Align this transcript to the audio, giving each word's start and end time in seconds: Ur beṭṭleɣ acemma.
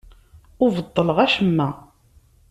Ur 0.63 0.69
beṭṭleɣ 0.77 1.17
acemma. 1.25 1.69